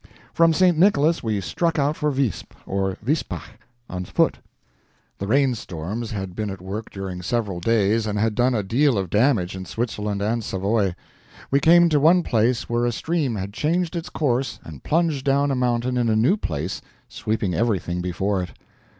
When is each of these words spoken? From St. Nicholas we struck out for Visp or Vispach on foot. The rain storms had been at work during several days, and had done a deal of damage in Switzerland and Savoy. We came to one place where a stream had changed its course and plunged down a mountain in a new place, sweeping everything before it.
From 0.33 0.51
St. 0.51 0.75
Nicholas 0.79 1.21
we 1.21 1.39
struck 1.41 1.77
out 1.77 1.95
for 1.95 2.09
Visp 2.11 2.55
or 2.65 2.97
Vispach 3.05 3.49
on 3.87 4.03
foot. 4.03 4.39
The 5.19 5.27
rain 5.27 5.53
storms 5.53 6.09
had 6.09 6.35
been 6.35 6.49
at 6.49 6.59
work 6.59 6.89
during 6.89 7.21
several 7.21 7.59
days, 7.59 8.07
and 8.07 8.17
had 8.17 8.33
done 8.33 8.55
a 8.55 8.63
deal 8.63 8.97
of 8.97 9.11
damage 9.11 9.55
in 9.55 9.65
Switzerland 9.65 10.19
and 10.23 10.43
Savoy. 10.43 10.95
We 11.51 11.59
came 11.59 11.87
to 11.89 11.99
one 11.99 12.23
place 12.23 12.67
where 12.67 12.85
a 12.87 12.91
stream 12.91 13.35
had 13.35 13.53
changed 13.53 13.95
its 13.95 14.09
course 14.09 14.59
and 14.63 14.81
plunged 14.81 15.23
down 15.23 15.51
a 15.51 15.55
mountain 15.55 15.97
in 15.97 16.09
a 16.09 16.15
new 16.15 16.35
place, 16.35 16.81
sweeping 17.07 17.53
everything 17.53 18.01
before 18.01 18.41
it. 18.41 18.53